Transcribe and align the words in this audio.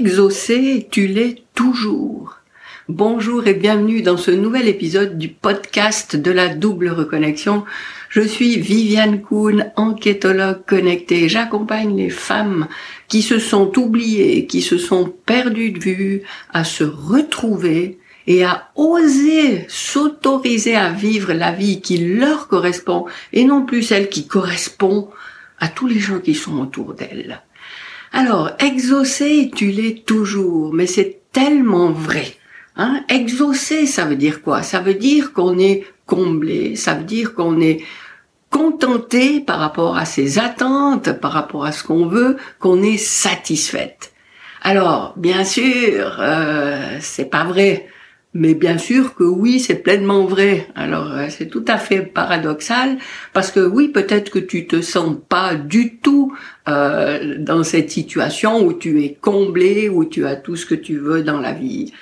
exaucé, 0.00 0.88
tu 0.90 1.06
l'es 1.06 1.36
toujours. 1.54 2.40
Bonjour 2.88 3.46
et 3.46 3.54
bienvenue 3.54 4.02
dans 4.02 4.16
ce 4.16 4.32
nouvel 4.32 4.66
épisode 4.66 5.18
du 5.18 5.28
podcast 5.28 6.16
de 6.16 6.32
la 6.32 6.48
double 6.48 6.88
reconnexion. 6.88 7.64
Je 8.08 8.20
suis 8.22 8.58
Viviane 8.58 9.22
Kuhn, 9.22 9.70
enquêtologue 9.76 10.64
connectée. 10.66 11.28
J'accompagne 11.28 11.96
les 11.96 12.10
femmes 12.10 12.66
qui 13.06 13.22
se 13.22 13.38
sont 13.38 13.78
oubliées, 13.78 14.46
qui 14.46 14.62
se 14.62 14.78
sont 14.78 15.14
perdues 15.26 15.70
de 15.70 15.78
vue, 15.78 16.22
à 16.52 16.64
se 16.64 16.82
retrouver 16.82 18.00
et 18.26 18.44
à 18.44 18.70
oser 18.74 19.64
s'autoriser 19.68 20.74
à 20.74 20.90
vivre 20.90 21.32
la 21.32 21.52
vie 21.52 21.80
qui 21.80 21.98
leur 21.98 22.48
correspond 22.48 23.06
et 23.32 23.44
non 23.44 23.64
plus 23.64 23.84
celle 23.84 24.08
qui 24.08 24.26
correspond 24.26 25.08
à 25.60 25.68
tous 25.68 25.86
les 25.86 26.00
gens 26.00 26.18
qui 26.18 26.34
sont 26.34 26.58
autour 26.58 26.94
d'elles. 26.94 27.40
Alors, 28.16 28.52
exaucer, 28.60 29.50
tu 29.52 29.72
l'es 29.72 29.96
toujours, 30.06 30.72
mais 30.72 30.86
c'est 30.86 31.18
tellement 31.32 31.90
vrai. 31.90 32.36
Hein? 32.76 33.02
Exaucer, 33.08 33.86
ça 33.86 34.04
veut 34.04 34.14
dire 34.14 34.40
quoi? 34.40 34.62
Ça 34.62 34.78
veut 34.78 34.94
dire 34.94 35.32
qu'on 35.32 35.58
est 35.58 35.84
comblé, 36.06 36.76
ça 36.76 36.94
veut 36.94 37.02
dire 37.02 37.34
qu'on 37.34 37.60
est 37.60 37.82
contenté 38.50 39.40
par 39.40 39.58
rapport 39.58 39.96
à 39.96 40.04
ses 40.04 40.38
attentes, 40.38 41.10
par 41.20 41.32
rapport 41.32 41.64
à 41.64 41.72
ce 41.72 41.82
qu'on 41.82 42.06
veut, 42.06 42.36
qu'on 42.60 42.84
est 42.84 42.98
satisfaite. 42.98 44.12
Alors, 44.62 45.14
bien 45.16 45.42
sûr, 45.42 46.18
euh, 46.20 46.98
c'est 47.00 47.28
pas 47.28 47.42
vrai. 47.42 47.88
Mais 48.36 48.54
bien 48.54 48.78
sûr 48.78 49.14
que 49.14 49.22
oui, 49.22 49.60
c'est 49.60 49.76
pleinement 49.76 50.24
vrai. 50.24 50.66
Alors 50.74 51.12
euh, 51.12 51.26
c'est 51.28 51.46
tout 51.46 51.64
à 51.68 51.78
fait 51.78 52.02
paradoxal 52.02 52.98
parce 53.32 53.52
que 53.52 53.60
oui, 53.60 53.88
peut-être 53.88 54.30
que 54.30 54.40
tu 54.40 54.66
te 54.66 54.82
sens 54.82 55.16
pas 55.28 55.54
du 55.54 55.98
tout 55.98 56.36
euh, 56.68 57.36
dans 57.38 57.62
cette 57.62 57.92
situation 57.92 58.66
où 58.66 58.72
tu 58.72 59.04
es 59.04 59.14
comblé, 59.14 59.88
où 59.88 60.04
tu 60.04 60.26
as 60.26 60.34
tout 60.34 60.56
ce 60.56 60.66
que 60.66 60.74
tu 60.74 60.98
veux 60.98 61.22
dans 61.22 61.40
la 61.40 61.52
vie. 61.52 61.92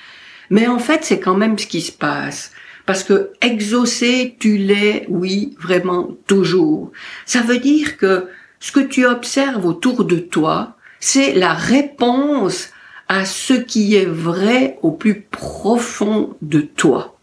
Mais 0.49 0.67
en 0.67 0.79
fait, 0.79 1.05
c'est 1.05 1.21
quand 1.21 1.37
même 1.37 1.59
ce 1.59 1.67
qui 1.67 1.83
se 1.83 1.93
passe. 1.93 2.53
Parce 2.87 3.05
que 3.05 3.31
exaucer, 3.43 4.35
tu 4.41 4.57
l'es, 4.57 5.05
oui, 5.09 5.55
vraiment 5.61 6.17
toujours. 6.27 6.93
Ça 7.27 7.43
veut 7.43 7.59
dire 7.59 7.99
que 7.99 8.27
ce 8.59 8.73
que 8.73 8.81
tu 8.81 9.05
observes 9.05 9.67
autour 9.67 10.05
de 10.05 10.17
toi, 10.17 10.77
c'est 10.99 11.35
la 11.35 11.53
réponse 11.53 12.72
à 13.13 13.27
ce 13.27 13.53
qui 13.53 13.95
est 13.95 14.07
vrai 14.07 14.79
au 14.81 14.91
plus 14.91 15.21
profond 15.21 16.35
de 16.41 16.63
toi, 16.63 17.19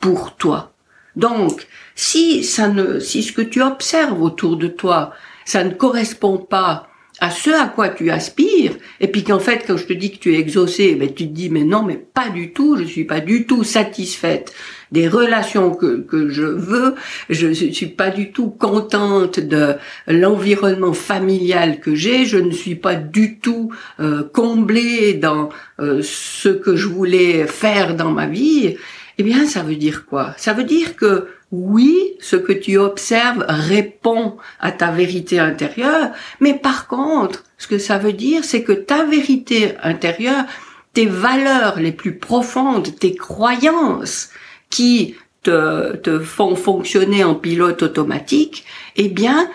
pour 0.00 0.34
toi. 0.34 0.72
Donc, 1.14 1.68
si 1.94 2.42
ça 2.42 2.66
ne, 2.66 2.98
si 2.98 3.22
ce 3.22 3.32
que 3.32 3.40
tu 3.40 3.62
observes 3.62 4.20
autour 4.20 4.56
de 4.56 4.66
toi, 4.66 5.12
ça 5.44 5.62
ne 5.62 5.70
correspond 5.70 6.36
pas 6.38 6.88
à 7.20 7.30
ce 7.30 7.50
à 7.50 7.66
quoi 7.66 7.90
tu 7.90 8.10
aspires, 8.10 8.72
et 8.98 9.08
puis 9.08 9.22
qu'en 9.22 9.38
fait, 9.38 9.64
quand 9.66 9.76
je 9.76 9.86
te 9.86 9.92
dis 9.92 10.10
que 10.10 10.18
tu 10.18 10.34
es 10.34 10.38
exaucé, 10.38 10.94
ben, 10.94 11.12
tu 11.12 11.28
te 11.28 11.32
dis, 11.32 11.50
mais 11.50 11.64
non, 11.64 11.82
mais 11.82 11.96
pas 11.96 12.30
du 12.30 12.52
tout, 12.52 12.76
je 12.76 12.84
suis 12.84 13.04
pas 13.04 13.20
du 13.20 13.46
tout 13.46 13.62
satisfaite 13.62 14.54
des 14.90 15.06
relations 15.06 15.72
que, 15.72 16.00
que 16.00 16.30
je 16.30 16.42
veux, 16.42 16.94
je 17.28 17.52
suis 17.52 17.86
pas 17.86 18.10
du 18.10 18.32
tout 18.32 18.48
contente 18.50 19.38
de 19.38 19.74
l'environnement 20.08 20.94
familial 20.94 21.78
que 21.80 21.94
j'ai, 21.94 22.24
je 22.24 22.38
ne 22.38 22.50
suis 22.50 22.74
pas 22.74 22.96
du 22.96 23.38
tout 23.38 23.72
euh, 24.00 24.24
comblée 24.32 25.14
dans 25.14 25.50
euh, 25.78 26.00
ce 26.02 26.48
que 26.48 26.74
je 26.74 26.88
voulais 26.88 27.46
faire 27.46 27.94
dans 27.94 28.10
ma 28.10 28.26
vie, 28.26 28.76
eh 29.18 29.22
bien, 29.22 29.46
ça 29.46 29.62
veut 29.62 29.76
dire 29.76 30.06
quoi? 30.06 30.34
Ça 30.38 30.54
veut 30.54 30.64
dire 30.64 30.96
que 30.96 31.26
oui, 31.52 32.14
ce 32.20 32.36
que 32.36 32.52
tu 32.52 32.78
observes 32.78 33.44
répond 33.48 34.36
à 34.60 34.70
ta 34.70 34.90
vérité 34.90 35.38
intérieure, 35.40 36.10
mais 36.38 36.54
par 36.54 36.86
contre, 36.86 37.44
ce 37.58 37.66
que 37.66 37.78
ça 37.78 37.98
veut 37.98 38.12
dire, 38.12 38.44
c'est 38.44 38.62
que 38.62 38.72
ta 38.72 39.04
vérité 39.04 39.74
intérieure, 39.82 40.44
tes 40.92 41.06
valeurs 41.06 41.80
les 41.80 41.92
plus 41.92 42.16
profondes, 42.16 42.94
tes 42.98 43.14
croyances 43.14 44.30
qui 44.70 45.16
te, 45.42 45.96
te 45.96 46.20
font 46.20 46.54
fonctionner 46.54 47.24
en 47.24 47.34
pilote 47.34 47.82
automatique, 47.82 48.64
eh 48.96 49.08
bien, 49.08 49.50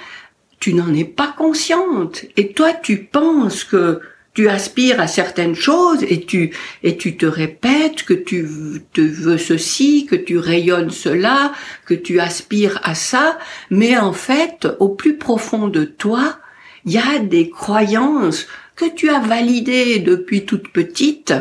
tu 0.59 0.73
n'en 0.73 0.93
es 0.93 1.05
pas 1.05 1.33
consciente. 1.37 2.25
Et 2.35 2.51
toi, 2.53 2.73
tu 2.73 3.03
penses 3.03 3.63
que 3.63 4.01
tu 4.35 4.49
aspires 4.49 4.99
à 4.99 5.07
certaines 5.07 5.55
choses 5.55 6.03
et 6.03 6.21
tu 6.21 6.51
et 6.83 6.97
tu 6.97 7.17
te 7.17 7.25
répètes 7.25 8.03
que 8.03 8.13
tu 8.13 8.45
te 8.93 9.01
veux 9.01 9.37
ceci, 9.37 10.05
que 10.05 10.15
tu 10.15 10.37
rayonnes 10.37 10.91
cela, 10.91 11.53
que 11.85 11.93
tu 11.93 12.19
aspires 12.19 12.79
à 12.83 12.95
ça, 12.95 13.39
mais 13.71 13.97
en 13.97 14.13
fait, 14.13 14.67
au 14.79 14.89
plus 14.89 15.17
profond 15.17 15.67
de 15.69 15.85
toi, 15.85 16.37
il 16.83 16.91
y 16.91 16.97
a 16.97 17.19
des 17.19 17.49
croyances 17.49 18.45
que 18.75 18.85
tu 18.85 19.09
as 19.09 19.19
validées 19.19 19.99
depuis 19.99 20.45
toute 20.45 20.67
petite 20.67 21.33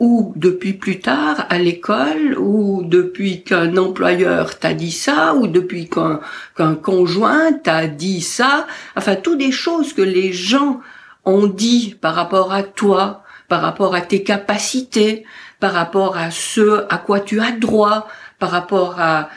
ou 0.00 0.32
depuis 0.34 0.72
plus 0.72 0.98
tard 0.98 1.46
à 1.48 1.58
l'école 1.58 2.36
ou 2.36 2.82
depuis 2.84 3.44
qu'un 3.44 3.76
employeur 3.76 4.58
t'a 4.58 4.74
dit 4.74 4.90
ça 4.90 5.34
ou 5.34 5.46
depuis 5.46 5.88
qu'un 5.88 6.20
qu'un 6.56 6.74
conjoint 6.74 7.52
t'a 7.52 7.86
dit 7.86 8.20
ça, 8.20 8.66
enfin 8.96 9.14
toutes 9.14 9.38
des 9.38 9.52
choses 9.52 9.92
que 9.92 10.02
les 10.02 10.32
gens 10.32 10.80
on 11.24 11.46
dit 11.46 11.96
par 12.00 12.14
rapport 12.14 12.52
à 12.52 12.62
toi, 12.62 13.22
par 13.48 13.62
rapport 13.62 13.94
à 13.94 14.00
tes 14.00 14.22
capacités, 14.22 15.24
par 15.58 15.72
rapport 15.72 16.16
à 16.16 16.30
ce 16.30 16.86
à 16.88 16.98
quoi 16.98 17.20
tu 17.20 17.40
as 17.40 17.52
droit, 17.52 18.08
par 18.38 18.50
rapport 18.50 18.96
à, 18.98 19.28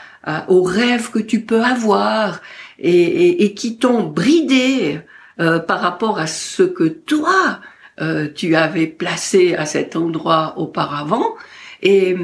aux 0.48 0.62
rêves 0.62 1.10
que 1.10 1.18
tu 1.18 1.42
peux 1.42 1.62
avoir 1.62 2.40
et, 2.78 3.54
qui 3.54 3.76
t'ont 3.76 4.04
bridé 4.04 5.00
euh, 5.40 5.58
par 5.58 5.80
rapport 5.80 6.18
à 6.18 6.26
ce 6.26 6.62
que 6.62 6.84
toi 6.84 7.60
euh, 8.00 8.28
tu 8.34 8.56
avais 8.56 8.86
placé 8.86 9.54
à 9.54 9.66
cet 9.66 9.96
endroit 9.96 10.54
auparavant. 10.56 11.34
Et 11.82 12.16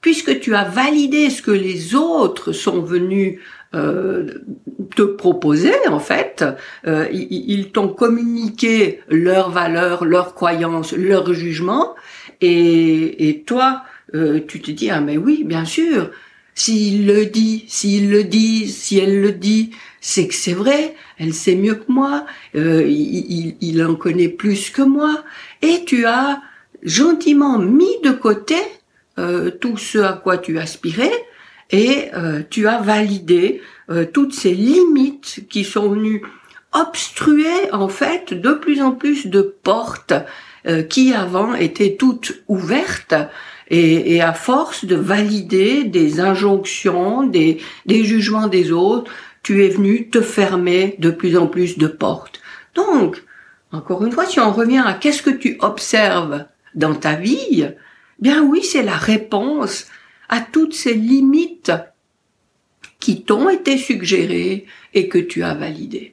puisque 0.00 0.40
tu 0.40 0.54
as 0.54 0.64
validé 0.64 1.30
ce 1.30 1.42
que 1.42 1.50
les 1.50 1.94
autres 1.94 2.52
sont 2.52 2.80
venus 2.80 3.38
te 3.72 5.02
proposer 5.02 5.72
en 5.88 5.98
fait. 5.98 6.44
Euh, 6.86 7.08
ils, 7.12 7.70
t'ont 7.72 7.88
communiqué 7.88 9.00
leurs 9.08 9.50
valeurs, 9.50 10.04
leurs 10.04 10.34
croyances, 10.34 10.92
leurs 10.92 11.32
jugements, 11.32 11.94
et, 12.40 13.28
et 13.28 13.42
toi, 13.42 13.82
euh, 14.14 14.40
tu 14.46 14.60
te 14.60 14.70
dis 14.70 14.90
ah 14.90 15.00
mais 15.00 15.16
oui, 15.16 15.44
bien 15.44 15.64
sûr. 15.64 16.10
S'il 16.54 17.06
le 17.06 17.24
dit, 17.24 17.64
s'il 17.68 18.10
le 18.10 18.24
dit, 18.24 18.68
si 18.68 18.98
elle 18.98 19.22
le 19.22 19.32
dit, 19.32 19.70
c'est 20.02 20.28
que 20.28 20.34
c'est 20.34 20.52
vrai. 20.52 20.94
Elle 21.16 21.32
sait 21.32 21.54
mieux 21.54 21.76
que 21.76 21.90
moi. 21.90 22.26
Euh, 22.54 22.86
il, 22.86 23.56
il 23.62 23.82
en 23.82 23.94
connaît 23.94 24.28
plus 24.28 24.68
que 24.68 24.82
moi. 24.82 25.24
Et 25.62 25.84
tu 25.86 26.04
as 26.04 26.42
gentiment 26.82 27.58
mis 27.58 28.00
de 28.04 28.10
côté 28.10 28.56
euh, 29.18 29.50
tout 29.50 29.78
ce 29.78 29.98
à 29.98 30.12
quoi 30.12 30.36
tu 30.36 30.58
aspirais 30.58 31.12
et 31.72 32.10
euh, 32.14 32.42
tu 32.48 32.68
as 32.68 32.80
validé 32.80 33.62
euh, 33.90 34.04
toutes 34.04 34.34
ces 34.34 34.54
limites 34.54 35.46
qui 35.48 35.64
sont 35.64 35.88
venues 35.88 36.22
obstruer 36.72 37.72
en 37.72 37.88
fait 37.88 38.32
de 38.32 38.52
plus 38.52 38.80
en 38.80 38.92
plus 38.92 39.26
de 39.26 39.42
portes 39.42 40.14
euh, 40.66 40.82
qui 40.82 41.12
avant 41.12 41.54
étaient 41.54 41.96
toutes 41.98 42.42
ouvertes 42.46 43.14
et, 43.68 44.14
et, 44.14 44.20
à 44.20 44.34
force 44.34 44.84
de 44.84 44.96
valider 44.96 45.84
des 45.84 46.20
injonctions, 46.20 47.22
des, 47.22 47.58
des 47.86 48.04
jugements 48.04 48.48
des 48.48 48.70
autres, 48.70 49.10
tu 49.42 49.64
es 49.64 49.70
venu 49.70 50.10
te 50.10 50.20
fermer 50.20 50.96
de 50.98 51.10
plus 51.10 51.38
en 51.38 51.46
plus 51.46 51.78
de 51.78 51.86
portes. 51.86 52.40
Donc, 52.74 53.22
encore 53.72 54.04
une 54.04 54.12
fois, 54.12 54.26
si 54.26 54.40
on 54.40 54.52
revient 54.52 54.82
à 54.84 54.92
qu'est-ce 54.92 55.22
que 55.22 55.30
tu 55.30 55.56
observes 55.60 56.44
dans 56.74 56.94
ta 56.94 57.14
vie, 57.14 57.66
bien 58.18 58.42
oui, 58.42 58.62
c'est 58.62 58.82
la 58.82 58.96
réponse 58.96 59.86
à 60.28 60.40
toutes 60.40 60.74
ces 60.74 60.94
limites 60.94 61.72
qui 63.00 63.22
t'ont 63.22 63.48
été 63.48 63.78
suggérées 63.78 64.66
et 64.94 65.08
que 65.08 65.18
tu 65.18 65.42
as 65.42 65.54
validées. 65.54 66.12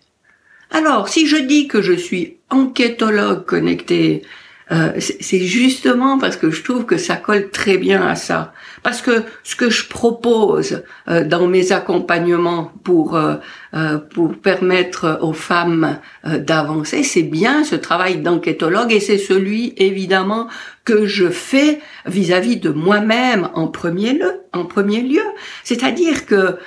Alors, 0.72 1.09
si 1.09 1.28
je 1.28 1.38
dis 1.38 1.68
que 1.68 1.81
je 1.81 1.94
suis 1.94 2.38
enquêtologue 2.50 3.46
connecté 3.46 4.24
euh, 4.72 4.91
c'est 5.00 5.40
justement 5.40 6.19
parce 6.19 6.38
que 6.38 6.51
je 6.51 6.63
trouve 6.63 6.86
que 6.86 6.98
ça 6.98 7.16
colle 7.16 7.50
très 7.50 7.77
bien 7.77 8.06
à 8.06 8.16
ça. 8.16 8.54
Parce 8.83 9.01
que 9.01 9.24
ce 9.44 9.56
que 9.56 9.69
je 9.69 9.88
propose 9.88 10.83
euh, 11.07 11.24
dans 11.24 11.48
mes 11.48 11.71
accompagnements 11.71 12.71
pour 12.83 13.16
euh, 13.16 13.38
pour 14.13 14.36
permettre 14.36 15.19
aux 15.21 15.33
femmes 15.33 16.00
d'avancer, 16.24 17.04
c'est 17.04 17.24
bien 17.24 17.63
ce 17.63 17.75
travail 17.75 18.18
d'enquêtologue 18.18 18.92
et 18.92 19.00
c'est 19.00 19.18
celui 19.18 19.74
évidemment 19.77 20.48
que 20.86 21.06
je 21.06 21.30
fais 21.30 21.80
vis-à-vis 22.06 22.57
de 22.57 22.69
moi-même 22.69 23.50
en 23.54 23.68
premier 23.68 24.13
lieu. 24.13 24.42
En 24.54 24.65
premier 24.65 25.01
lieu, 25.01 25.22
c'est-à-dire 25.63 26.25
que 26.25 26.57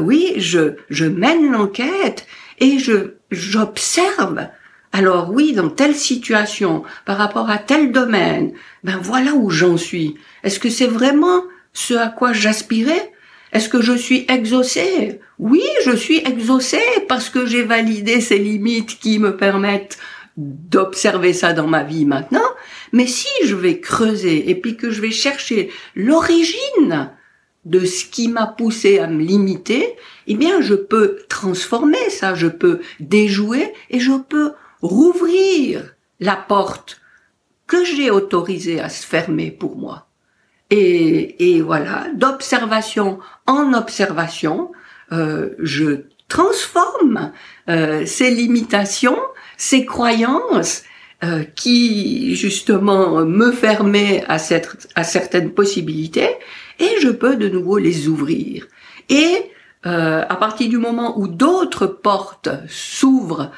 oui, 0.00 0.34
je 0.38 0.74
je 0.88 1.04
mène 1.04 1.52
l'enquête 1.52 2.26
et 2.58 2.80
je 2.80 3.14
j'observe 3.30 4.48
alors 4.92 5.30
oui, 5.30 5.52
dans 5.52 5.68
telle 5.68 5.94
situation, 5.94 6.82
par 7.04 7.16
rapport 7.16 7.48
à 7.48 7.58
tel 7.58 7.92
domaine, 7.92 8.52
ben 8.82 8.98
voilà 9.00 9.34
où 9.34 9.48
j'en 9.48 9.76
suis. 9.76 10.16
Est-ce 10.42 10.58
que 10.58 10.68
c'est 10.68 10.88
vraiment 10.88 11.44
ce 11.72 11.94
à 11.94 12.08
quoi 12.08 12.32
j'aspirais? 12.32 13.12
Est-ce 13.52 13.68
que 13.68 13.82
je 13.82 13.92
suis 13.92 14.26
exaucé 14.28 15.20
Oui, 15.38 15.62
je 15.84 15.94
suis 15.94 16.18
exaucé 16.18 16.80
parce 17.08 17.30
que 17.30 17.46
j'ai 17.46 17.62
validé 17.62 18.20
ces 18.20 18.38
limites 18.38 18.98
qui 18.98 19.18
me 19.18 19.36
permettent 19.36 19.98
d'observer 20.36 21.32
ça 21.32 21.52
dans 21.52 21.66
ma 21.66 21.82
vie 21.82 22.06
maintenant, 22.06 22.40
Mais 22.92 23.06
si 23.06 23.28
je 23.44 23.54
vais 23.54 23.78
creuser 23.78 24.50
et 24.50 24.54
puis 24.54 24.76
que 24.76 24.90
je 24.90 25.00
vais 25.00 25.10
chercher 25.10 25.70
l'origine 25.94 27.10
de 27.64 27.84
ce 27.84 28.04
qui 28.04 28.28
m'a 28.28 28.46
poussé 28.46 28.98
à 28.98 29.06
me 29.06 29.22
limiter, 29.22 29.96
eh 30.26 30.34
bien, 30.34 30.60
je 30.60 30.74
peux 30.74 31.18
transformer 31.28 32.10
ça, 32.10 32.34
je 32.34 32.46
peux 32.46 32.80
déjouer 32.98 33.72
et 33.90 34.00
je 34.00 34.12
peux 34.12 34.52
rouvrir 34.82 35.94
la 36.20 36.36
porte 36.36 37.00
que 37.66 37.84
j'ai 37.84 38.10
autorisée 38.10 38.80
à 38.80 38.88
se 38.88 39.06
fermer 39.06 39.50
pour 39.50 39.76
moi. 39.76 40.06
Et, 40.70 41.54
et 41.54 41.62
voilà, 41.62 42.06
d'observation 42.14 43.18
en 43.46 43.74
observation, 43.74 44.72
euh, 45.12 45.50
je 45.58 46.02
transforme 46.28 47.32
euh, 47.68 48.06
ces 48.06 48.30
limitations, 48.30 49.18
ces 49.56 49.84
croyances 49.84 50.84
euh, 51.24 51.44
qui 51.44 52.36
justement 52.36 53.24
me 53.24 53.52
fermaient 53.52 54.24
à, 54.28 54.38
cette, 54.38 54.88
à 54.94 55.04
certaines 55.04 55.50
possibilités, 55.50 56.30
et 56.78 56.88
je 57.00 57.08
peux 57.08 57.36
de 57.36 57.48
nouveau 57.48 57.78
les 57.78 58.08
ouvrir. 58.08 58.68
Et 59.08 59.50
euh, 59.86 60.24
à 60.28 60.36
partir 60.36 60.68
du 60.68 60.78
moment 60.78 61.18
où 61.18 61.26
d'autres 61.26 61.86
portes 61.86 62.48
s'ouvrent 62.68 63.50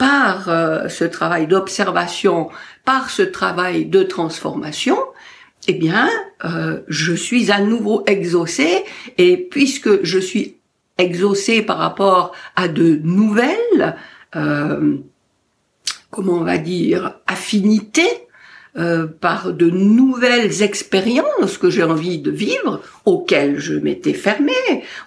par 0.00 0.48
euh, 0.48 0.88
ce 0.88 1.04
travail 1.04 1.46
d'observation, 1.46 2.48
par 2.86 3.10
ce 3.10 3.20
travail 3.20 3.84
de 3.84 4.02
transformation, 4.02 4.96
eh 5.68 5.74
bien, 5.74 6.08
euh, 6.42 6.80
je 6.88 7.12
suis 7.12 7.52
à 7.52 7.60
nouveau 7.60 8.02
exaucé, 8.06 8.86
et 9.18 9.36
puisque 9.36 10.02
je 10.02 10.18
suis 10.18 10.56
exaucé 10.96 11.60
par 11.60 11.76
rapport 11.76 12.32
à 12.56 12.66
de 12.66 12.98
nouvelles, 13.04 13.96
euh, 14.36 14.96
comment 16.10 16.38
on 16.38 16.44
va 16.44 16.56
dire, 16.56 17.16
affinités, 17.26 18.26
euh, 18.78 19.06
par 19.06 19.52
de 19.52 19.68
nouvelles 19.68 20.62
expériences 20.62 21.26
que 21.58 21.70
j'ai 21.70 21.82
envie 21.82 22.18
de 22.18 22.30
vivre, 22.30 22.82
auxquelles 23.04 23.58
je 23.58 23.74
m'étais 23.74 24.12
fermé, 24.14 24.52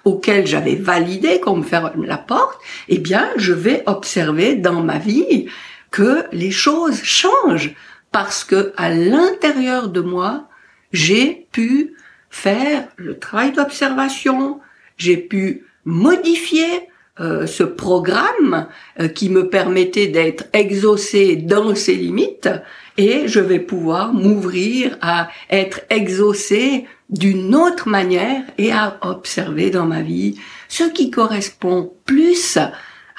auxquelles 0.05 0.47
j'avais 0.47 0.75
validé 0.75 1.39
qu'on 1.39 1.57
me 1.57 1.63
ferme 1.63 2.05
la 2.05 2.17
porte, 2.17 2.59
eh 2.89 2.99
bien, 2.99 3.29
je 3.37 3.53
vais 3.53 3.83
observer 3.85 4.55
dans 4.55 4.81
ma 4.81 4.97
vie 4.97 5.47
que 5.91 6.23
les 6.31 6.51
choses 6.51 7.01
changent. 7.03 7.73
Parce 8.11 8.43
que 8.43 8.73
à 8.77 8.89
l'intérieur 8.89 9.89
de 9.89 10.01
moi, 10.01 10.47
j'ai 10.91 11.47
pu 11.51 11.95
faire 12.29 12.87
le 12.97 13.17
travail 13.17 13.51
d'observation, 13.51 14.59
j'ai 14.97 15.17
pu 15.17 15.65
modifier 15.85 16.89
euh, 17.19 17.45
ce 17.45 17.63
programme 17.63 18.67
euh, 18.99 19.07
qui 19.07 19.29
me 19.29 19.49
permettait 19.49 20.07
d'être 20.07 20.45
exaucé 20.53 21.35
dans 21.35 21.75
ses 21.75 21.95
limites 21.95 22.49
et 22.97 23.27
je 23.27 23.39
vais 23.39 23.59
pouvoir 23.59 24.13
m'ouvrir 24.13 24.97
à 25.01 25.29
être 25.51 25.81
exaucé 25.89 26.85
d'une 27.09 27.53
autre 27.53 27.87
manière 27.87 28.43
et 28.57 28.71
à 28.71 28.97
observer 29.01 29.69
dans 29.69 29.85
ma 29.85 30.01
vie 30.01 30.39
ce 30.67 30.85
qui 30.85 31.11
correspond 31.11 31.93
plus 32.05 32.57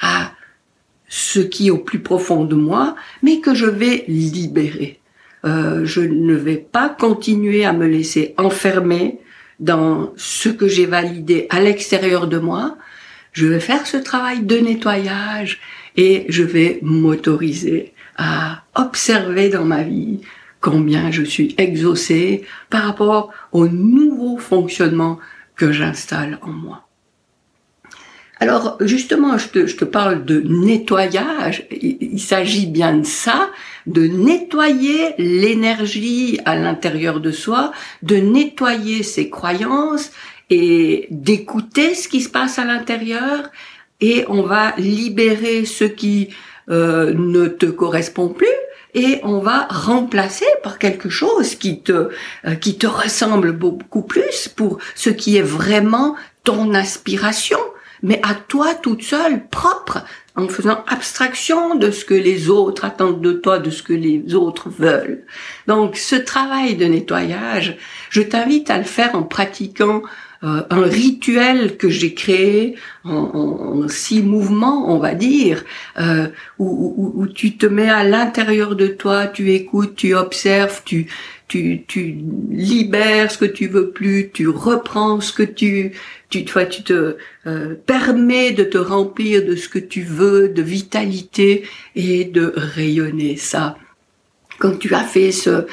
à 0.01 0.31
ce 1.07 1.39
qui 1.39 1.67
est 1.67 1.71
au 1.71 1.77
plus 1.77 1.99
profond 1.99 2.43
de 2.43 2.55
moi, 2.55 2.95
mais 3.23 3.39
que 3.39 3.53
je 3.53 3.65
vais 3.65 4.03
libérer. 4.09 4.99
Euh, 5.45 5.85
je 5.85 6.01
ne 6.01 6.33
vais 6.33 6.57
pas 6.57 6.89
continuer 6.89 7.63
à 7.63 7.71
me 7.71 7.87
laisser 7.87 8.33
enfermer 8.37 9.19
dans 9.59 10.11
ce 10.17 10.49
que 10.49 10.67
j'ai 10.67 10.85
validé 10.85 11.47
à 11.49 11.61
l'extérieur 11.61 12.27
de 12.27 12.39
moi. 12.39 12.77
Je 13.35 13.47
vais 13.47 13.59
faire 13.59 13.85
ce 13.85 13.97
travail 13.97 14.43
de 14.43 14.55
nettoyage 14.55 15.59
et 15.97 16.25
je 16.29 16.41
vais 16.41 16.79
m'autoriser 16.81 17.93
à 18.17 18.63
observer 18.75 19.49
dans 19.49 19.65
ma 19.65 19.83
vie 19.83 20.21
combien 20.61 21.11
je 21.11 21.21
suis 21.21 21.53
exaucé 21.57 22.45
par 22.69 22.83
rapport 22.83 23.33
au 23.51 23.67
nouveau 23.67 24.37
fonctionnement 24.37 25.19
que 25.57 25.73
j'installe 25.73 26.39
en 26.43 26.51
moi. 26.51 26.87
Alors 28.39 28.77
justement, 28.79 29.37
je 29.37 29.47
te, 29.47 29.85
parle 29.85 30.23
de 30.23 30.39
nettoyage. 30.39 31.67
Il 31.71 32.19
s'agit 32.21 32.67
bien 32.67 32.97
de 32.97 33.05
ça, 33.05 33.49
de 33.85 34.07
nettoyer 34.07 35.13
l'énergie 35.17 36.39
à 36.45 36.55
l'intérieur 36.55 37.19
de 37.19 37.31
soi, 37.31 37.73
de 38.01 38.15
nettoyer 38.15 39.03
ses 39.03 39.29
croyances 39.29 40.11
et 40.49 41.07
d'écouter 41.09 41.95
ce 41.95 42.07
qui 42.07 42.21
se 42.21 42.29
passe 42.29 42.59
à 42.59 42.65
l'intérieur. 42.65 43.49
Et 44.01 44.25
on 44.27 44.43
va 44.43 44.73
libérer 44.77 45.65
ce 45.65 45.85
qui 45.85 46.29
euh, 46.69 47.13
ne 47.13 47.47
te 47.47 47.65
correspond 47.65 48.29
plus 48.29 48.47
et 48.93 49.19
on 49.23 49.39
va 49.39 49.67
remplacer 49.69 50.45
par 50.63 50.79
quelque 50.79 51.09
chose 51.09 51.55
qui 51.55 51.81
te 51.81 52.09
euh, 52.45 52.55
qui 52.55 52.77
te 52.77 52.87
ressemble 52.87 53.51
beaucoup 53.51 54.01
plus 54.01 54.47
pour 54.47 54.79
ce 54.95 55.09
qui 55.09 55.37
est 55.37 55.43
vraiment 55.43 56.15
ton 56.43 56.73
aspiration 56.73 57.59
mais 58.01 58.19
à 58.23 58.33
toi 58.33 58.73
toute 58.73 59.03
seule 59.03 59.47
propre 59.47 60.03
en 60.35 60.47
faisant 60.47 60.83
abstraction 60.87 61.75
de 61.75 61.91
ce 61.91 62.03
que 62.03 62.13
les 62.13 62.49
autres 62.49 62.85
attendent 62.85 63.21
de 63.21 63.33
toi, 63.33 63.59
de 63.59 63.69
ce 63.69 63.83
que 63.83 63.93
les 63.93 64.35
autres 64.35 64.69
veulent. 64.69 65.23
Donc 65.67 65.95
ce 65.95 66.15
travail 66.15 66.75
de 66.75 66.85
nettoyage, 66.85 67.77
je 68.09 68.21
t'invite 68.21 68.69
à 68.69 68.77
le 68.77 68.83
faire 68.83 69.15
en 69.15 69.23
pratiquant 69.23 70.01
euh, 70.45 70.61
un 70.69 70.83
rituel 70.83 71.75
que 71.77 71.89
j'ai 71.89 72.13
créé 72.13 72.75
en, 73.03 73.87
six 73.87 74.21
mouvements, 74.21 74.93
on 74.93 74.99
va 74.99 75.15
dire, 75.15 75.63
euh, 75.99 76.27
où, 76.59 77.13
où, 77.15 77.27
tu 77.27 77.57
te 77.57 77.65
mets 77.65 77.89
à 77.89 78.03
l'intérieur 78.03 78.75
de 78.75 78.87
toi, 78.87 79.25
tu 79.27 79.51
écoutes, 79.53 79.95
tu 79.95 80.13
observes, 80.13 80.83
tu, 80.85 81.07
tu, 81.47 81.83
tu 81.87 82.15
libères 82.51 83.31
ce 83.31 83.39
que 83.39 83.45
tu 83.45 83.67
veux 83.67 83.89
plus, 83.89 84.29
tu 84.31 84.47
reprends 84.47 85.19
ce 85.19 85.33
que 85.33 85.43
tu, 85.43 85.93
tu, 86.29 86.45
tu 86.45 86.83
te 86.83 87.17
euh, 87.47 87.75
permets 87.85 88.51
de 88.51 88.63
te 88.63 88.77
remplir 88.77 89.43
de 89.45 89.55
ce 89.55 89.67
que 89.67 89.79
tu 89.79 90.01
veux, 90.03 90.49
de 90.49 90.61
vitalité 90.61 91.63
et 91.95 92.25
de 92.25 92.53
rayonner 92.55 93.35
ça 93.35 93.77
quand 94.59 94.77
tu 94.79 94.93
as 94.93 95.03
fait 95.03 95.31
ce, 95.31 95.49
euh, 95.49 95.65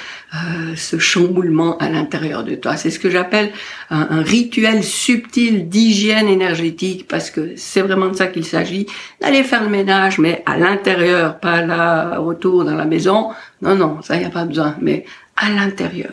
ce 0.76 0.99
chamboulement 0.99 1.76
à 1.79 1.88
l'intérieur 1.88 2.44
de 2.44 2.55
toi. 2.55 2.76
C'est 2.76 2.90
ce 2.90 2.99
que 2.99 3.11
j'appelle 3.11 3.50
un, 3.90 4.23
rituel 4.23 4.82
subtil 4.82 5.69
d'hygiène 5.69 6.29
énergétique, 6.29 7.06
parce 7.08 7.31
que 7.31 7.52
c'est 7.56 7.82
vraiment 7.82 8.08
de 8.08 8.17
ça 8.17 8.26
qu'il 8.26 8.44
s'agit, 8.44 8.87
d'aller 9.20 9.44
faire 9.44 9.62
le 9.62 9.69
ménage, 9.69 10.19
mais 10.19 10.43
à 10.46 10.56
l'intérieur, 10.56 11.38
pas 11.38 11.62
là, 11.62 12.20
autour, 12.20 12.64
dans 12.64 12.75
la 12.75 12.84
maison. 12.84 13.31
Non, 13.61 13.75
non, 13.75 14.02
ça, 14.02 14.17
il 14.17 14.20
n'y 14.20 14.26
a 14.26 14.31
pas 14.31 14.44
besoin, 14.44 14.76
mais 14.81 15.05
à 15.37 15.50
l'intérieur. 15.50 16.12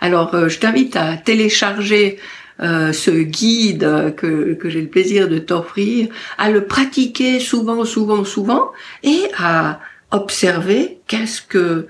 Alors, 0.00 0.34
euh, 0.34 0.48
je 0.48 0.58
t'invite 0.58 0.96
à 0.96 1.16
télécharger 1.16 2.18
euh, 2.60 2.92
ce 2.92 3.10
guide 3.10 4.14
que, 4.16 4.54
que 4.54 4.68
j'ai 4.68 4.80
le 4.80 4.88
plaisir 4.88 5.28
de 5.28 5.38
t'offrir, 5.38 6.08
à 6.38 6.50
le 6.50 6.64
pratiquer 6.64 7.40
souvent, 7.40 7.84
souvent, 7.84 8.24
souvent, 8.24 8.72
et 9.02 9.22
à 9.38 9.80
observer 10.10 10.98
qu'est-ce 11.06 11.42
que, 11.42 11.86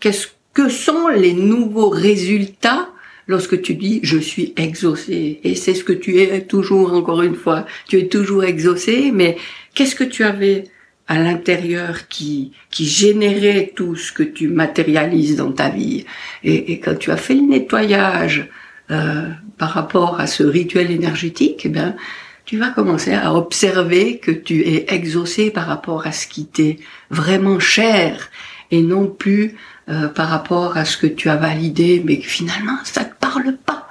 qu'est-ce 0.00 0.28
que 0.54 0.68
sont 0.68 1.08
les 1.08 1.32
nouveaux 1.32 1.88
résultats 1.88 2.88
lorsque 3.26 3.60
tu 3.62 3.74
dis 3.74 4.00
je 4.02 4.18
suis 4.18 4.52
exaucé. 4.56 5.40
Et 5.44 5.54
c'est 5.54 5.74
ce 5.74 5.84
que 5.84 5.92
tu 5.92 6.18
es 6.20 6.42
toujours, 6.42 6.92
encore 6.92 7.22
une 7.22 7.34
fois, 7.34 7.66
tu 7.88 7.98
es 7.98 8.08
toujours 8.08 8.44
exaucé, 8.44 9.10
mais 9.12 9.36
qu'est-ce 9.74 9.94
que 9.94 10.04
tu 10.04 10.24
avais 10.24 10.64
à 11.08 11.18
l'intérieur 11.18 12.08
qui, 12.08 12.52
qui 12.70 12.86
générait 12.86 13.72
tout 13.74 13.96
ce 13.96 14.12
que 14.12 14.22
tu 14.22 14.48
matérialises 14.48 15.36
dans 15.36 15.52
ta 15.52 15.68
vie? 15.68 16.04
Et, 16.44 16.78
quand 16.80 16.98
tu 16.98 17.10
as 17.10 17.16
fait 17.16 17.34
le 17.34 17.42
nettoyage 17.42 18.48
euh, 18.90 19.28
par 19.58 19.70
rapport 19.70 20.20
à 20.20 20.26
ce 20.26 20.42
rituel 20.42 20.90
énergétique, 20.90 21.62
eh 21.64 21.68
bien, 21.68 21.96
tu 22.44 22.58
vas 22.58 22.70
commencer 22.70 23.14
à 23.14 23.34
observer 23.34 24.18
que 24.18 24.30
tu 24.30 24.60
es 24.62 24.86
exaucé 24.88 25.50
par 25.50 25.66
rapport 25.66 26.06
à 26.06 26.12
ce 26.12 26.26
qui 26.26 26.46
t'est 26.46 26.78
vraiment 27.10 27.60
cher 27.60 28.30
et 28.70 28.82
non 28.82 29.06
plus 29.06 29.56
euh, 29.88 30.08
par 30.08 30.28
rapport 30.28 30.76
à 30.76 30.84
ce 30.84 30.96
que 30.96 31.06
tu 31.06 31.28
as 31.28 31.36
validé 31.36 32.02
mais 32.04 32.18
que 32.18 32.28
finalement 32.28 32.78
ça 32.84 33.04
te 33.04 33.14
parle 33.18 33.56
pas. 33.56 33.88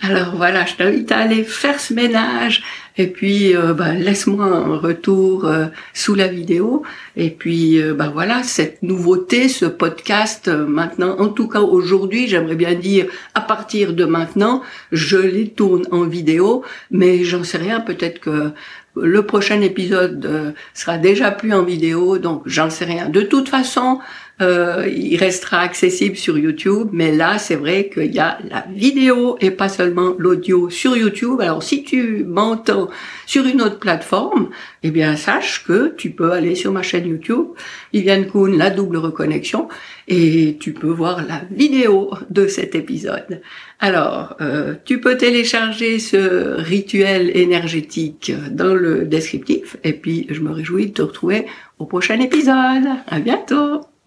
Alors 0.00 0.36
voilà, 0.36 0.64
je 0.64 0.74
t'invite 0.74 1.10
à 1.10 1.18
aller 1.18 1.42
faire 1.42 1.80
ce 1.80 1.92
ménage 1.92 2.62
et 2.98 3.06
puis 3.06 3.56
euh, 3.56 3.72
bah, 3.72 3.94
laisse-moi 3.94 4.44
un 4.44 4.76
retour 4.76 5.46
euh, 5.46 5.66
sous 5.94 6.14
la 6.14 6.28
vidéo 6.28 6.82
et 7.16 7.30
puis 7.30 7.80
bah 7.96 8.10
voilà 8.12 8.42
cette 8.42 8.82
nouveauté, 8.82 9.48
ce 9.48 9.64
podcast 9.64 10.48
maintenant, 10.48 11.16
en 11.18 11.28
tout 11.28 11.48
cas 11.48 11.60
aujourd'hui, 11.60 12.28
j'aimerais 12.28 12.54
bien 12.54 12.74
dire 12.74 13.06
à 13.34 13.40
partir 13.40 13.92
de 13.94 14.04
maintenant, 14.04 14.62
je 14.92 15.16
les 15.16 15.48
tourne 15.48 15.86
en 15.90 16.02
vidéo, 16.04 16.64
mais 16.90 17.24
j'en 17.24 17.44
sais 17.44 17.58
rien, 17.58 17.80
peut-être 17.80 18.20
que 18.20 18.50
le 18.94 19.22
prochain 19.22 19.60
épisode 19.62 20.54
sera 20.74 20.98
déjà 20.98 21.30
plus 21.30 21.52
en 21.52 21.64
vidéo, 21.64 22.18
donc 22.18 22.42
j'en 22.46 22.70
sais 22.70 22.84
rien. 22.84 23.08
De 23.08 23.22
toute 23.22 23.48
façon, 23.48 23.98
euh, 24.40 24.88
il 24.88 25.16
restera 25.16 25.58
accessible 25.58 26.16
sur 26.16 26.38
YouTube, 26.38 26.90
mais 26.92 27.10
là, 27.10 27.38
c'est 27.38 27.56
vrai 27.56 27.90
qu'il 27.92 28.14
y 28.14 28.20
a 28.20 28.38
la 28.48 28.64
vidéo 28.72 29.36
et 29.40 29.50
pas 29.50 29.68
seulement 29.68 30.14
l'audio 30.16 30.70
sur 30.70 30.96
YouTube. 30.96 31.40
Alors, 31.40 31.62
si 31.62 31.82
tu 31.82 32.24
m'entends 32.24 32.87
sur 33.26 33.46
une 33.46 33.62
autre 33.62 33.78
plateforme, 33.78 34.50
eh 34.82 34.90
bien, 34.90 35.16
sache 35.16 35.64
que 35.64 35.94
tu 35.96 36.10
peux 36.10 36.32
aller 36.32 36.54
sur 36.54 36.72
ma 36.72 36.82
chaîne 36.82 37.06
YouTube, 37.06 37.48
Viviane 37.92 38.26
Kuhn, 38.26 38.56
la 38.56 38.70
double 38.70 38.98
reconnexion, 38.98 39.68
et 40.06 40.56
tu 40.60 40.72
peux 40.72 40.90
voir 40.90 41.26
la 41.26 41.42
vidéo 41.50 42.10
de 42.30 42.46
cet 42.46 42.74
épisode. 42.74 43.42
Alors, 43.80 44.36
euh, 44.40 44.74
tu 44.84 45.00
peux 45.00 45.16
télécharger 45.16 45.98
ce 45.98 46.60
rituel 46.60 47.36
énergétique 47.36 48.32
dans 48.50 48.74
le 48.74 49.04
descriptif 49.04 49.76
et 49.84 49.92
puis 49.92 50.26
je 50.30 50.40
me 50.40 50.50
réjouis 50.50 50.86
de 50.86 50.92
te 50.92 51.02
retrouver 51.02 51.46
au 51.78 51.86
prochain 51.86 52.18
épisode. 52.20 52.86
À 53.06 53.20
bientôt. 53.20 53.97